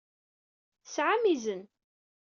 [0.83, 1.61] Tesɛam izen.